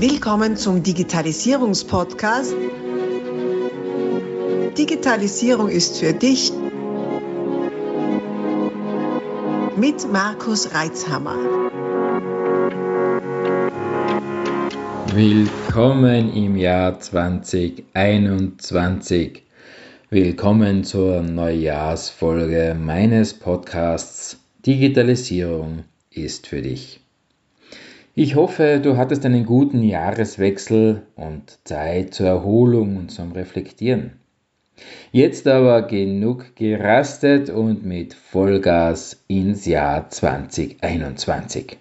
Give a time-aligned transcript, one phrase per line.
[0.00, 2.54] Willkommen zum Digitalisierungspodcast.
[4.78, 6.52] Digitalisierung ist für dich
[9.76, 11.34] mit Markus Reitzhammer.
[15.14, 19.42] Willkommen im Jahr 2021.
[20.10, 27.00] Willkommen zur Neujahrsfolge meines Podcasts Digitalisierung ist für dich.
[28.20, 34.14] Ich hoffe, du hattest einen guten Jahreswechsel und Zeit zur Erholung und zum Reflektieren.
[35.12, 41.78] Jetzt aber genug gerastet und mit Vollgas ins Jahr 2021.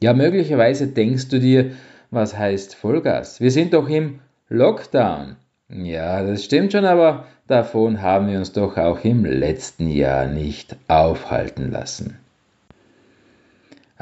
[0.00, 1.72] Ja, möglicherweise denkst du dir,
[2.12, 3.40] was heißt Vollgas?
[3.40, 5.34] Wir sind doch im Lockdown.
[5.68, 10.76] Ja, das stimmt schon, aber davon haben wir uns doch auch im letzten Jahr nicht
[10.86, 12.18] aufhalten lassen.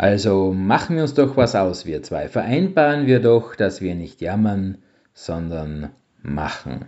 [0.03, 2.27] Also machen wir uns doch was aus, wir zwei.
[2.27, 4.79] Vereinbaren wir doch, dass wir nicht jammern,
[5.15, 5.91] sondern
[6.25, 6.87] machen.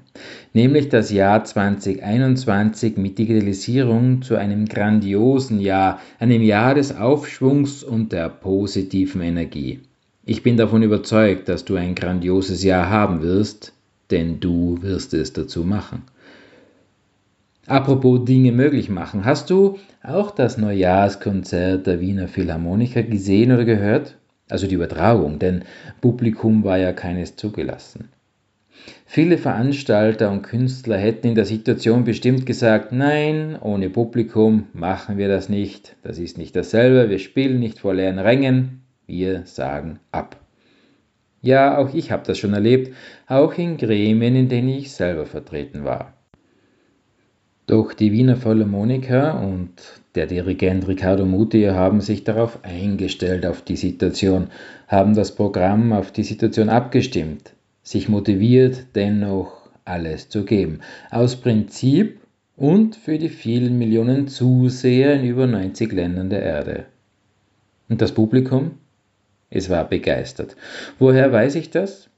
[0.52, 8.10] Nämlich das Jahr 2021 mit Digitalisierung zu einem grandiosen Jahr, einem Jahr des Aufschwungs und
[8.10, 9.78] der positiven Energie.
[10.24, 13.74] Ich bin davon überzeugt, dass du ein grandioses Jahr haben wirst,
[14.10, 16.02] denn du wirst es dazu machen.
[17.66, 24.18] Apropos Dinge möglich machen, hast du auch das Neujahrskonzert der Wiener Philharmoniker gesehen oder gehört?
[24.50, 25.64] Also die Übertragung, denn
[26.02, 28.10] Publikum war ja keines zugelassen.
[29.06, 35.28] Viele Veranstalter und Künstler hätten in der Situation bestimmt gesagt, nein, ohne Publikum machen wir
[35.28, 40.36] das nicht, das ist nicht dasselbe, wir spielen nicht vor leeren Rängen, wir sagen ab.
[41.40, 42.94] Ja, auch ich habe das schon erlebt,
[43.26, 46.12] auch in Gremien, in denen ich selber vertreten war.
[47.66, 49.70] Doch die Wiener Philharmoniker und
[50.14, 54.48] der Dirigent Riccardo Muti haben sich darauf eingestellt, auf die Situation,
[54.86, 60.80] haben das Programm auf die Situation abgestimmt, sich motiviert, dennoch alles zu geben.
[61.10, 62.20] Aus Prinzip
[62.56, 66.84] und für die vielen Millionen Zuseher in über 90 Ländern der Erde.
[67.88, 68.72] Und das Publikum?
[69.50, 70.56] Es war begeistert.
[70.98, 72.10] Woher weiß ich das?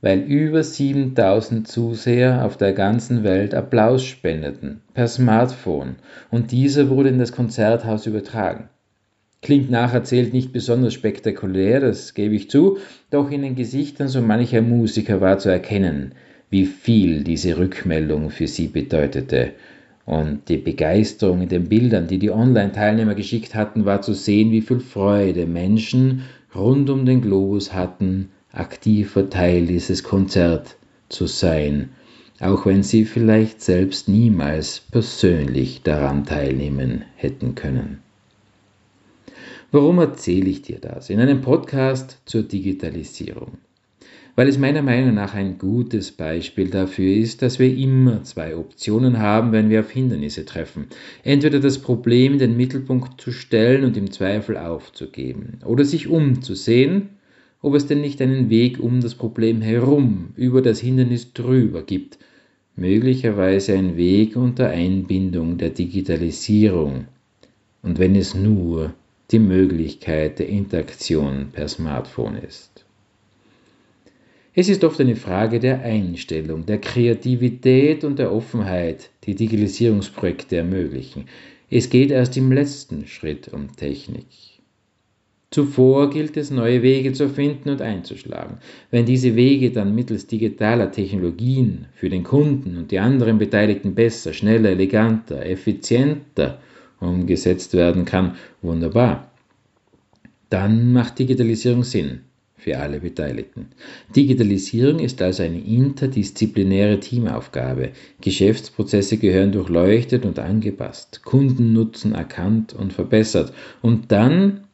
[0.00, 5.96] Weil über 7000 Zuseher auf der ganzen Welt Applaus spendeten, per Smartphone,
[6.30, 8.68] und dieser wurde in das Konzerthaus übertragen.
[9.40, 12.78] Klingt nacherzählt nicht besonders spektakulär, das gebe ich zu,
[13.10, 16.12] doch in den Gesichtern so mancher Musiker war zu erkennen,
[16.50, 19.52] wie viel diese Rückmeldung für sie bedeutete.
[20.06, 24.62] Und die Begeisterung in den Bildern, die die Online-Teilnehmer geschickt hatten, war zu sehen, wie
[24.62, 26.22] viel Freude Menschen
[26.54, 30.76] rund um den Globus hatten, aktiver Teil dieses Konzerts
[31.08, 31.90] zu sein,
[32.40, 37.98] auch wenn sie vielleicht selbst niemals persönlich daran teilnehmen hätten können.
[39.70, 41.10] Warum erzähle ich dir das?
[41.10, 43.58] In einem Podcast zur Digitalisierung.
[44.34, 49.18] Weil es meiner Meinung nach ein gutes Beispiel dafür ist, dass wir immer zwei Optionen
[49.18, 50.86] haben, wenn wir auf Hindernisse treffen.
[51.24, 57.17] Entweder das Problem in den Mittelpunkt zu stellen und im Zweifel aufzugeben oder sich umzusehen
[57.60, 62.18] ob es denn nicht einen Weg um das Problem herum, über das Hindernis drüber gibt,
[62.76, 67.06] möglicherweise ein Weg unter Einbindung der Digitalisierung,
[67.82, 68.94] und wenn es nur
[69.30, 72.84] die Möglichkeit der Interaktion per Smartphone ist.
[74.54, 81.26] Es ist oft eine Frage der Einstellung, der Kreativität und der Offenheit, die Digitalisierungsprojekte ermöglichen.
[81.70, 84.26] Es geht erst im letzten Schritt um Technik.
[85.50, 88.58] Zuvor gilt es, neue Wege zu finden und einzuschlagen.
[88.90, 94.34] Wenn diese Wege dann mittels digitaler Technologien für den Kunden und die anderen Beteiligten besser,
[94.34, 96.58] schneller, eleganter, effizienter
[97.00, 99.30] umgesetzt werden kann, wunderbar.
[100.50, 102.20] Dann macht Digitalisierung Sinn
[102.56, 103.68] für alle Beteiligten.
[104.14, 107.90] Digitalisierung ist also eine interdisziplinäre Teamaufgabe.
[108.20, 114.67] Geschäftsprozesse gehören durchleuchtet und angepasst, Kundennutzen erkannt und verbessert und dann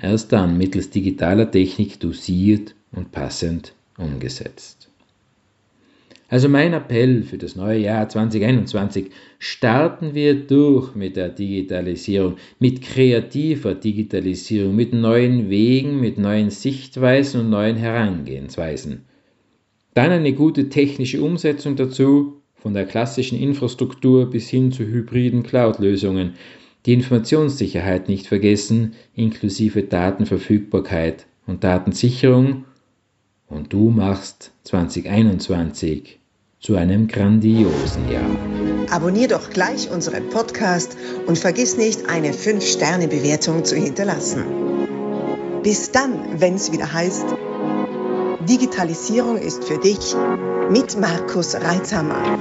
[0.00, 4.90] erst dann mittels digitaler Technik dosiert und passend umgesetzt.
[6.28, 9.10] Also mein Appell für das neue Jahr 2021,
[9.40, 17.40] starten wir durch mit der Digitalisierung, mit kreativer Digitalisierung, mit neuen Wegen, mit neuen Sichtweisen
[17.40, 19.02] und neuen Herangehensweisen.
[19.94, 26.34] Dann eine gute technische Umsetzung dazu, von der klassischen Infrastruktur bis hin zu hybriden Cloud-Lösungen,
[26.86, 32.64] die Informationssicherheit nicht vergessen, inklusive Datenverfügbarkeit und Datensicherung.
[33.48, 36.20] Und du machst 2021
[36.60, 38.30] zu einem grandiosen Jahr.
[38.90, 40.96] Abonnier doch gleich unseren Podcast
[41.26, 44.44] und vergiss nicht, eine 5-Sterne-Bewertung zu hinterlassen.
[45.62, 47.26] Bis dann, wenn es wieder heißt,
[48.48, 50.14] Digitalisierung ist für dich
[50.70, 52.38] mit Markus Reitzhammer.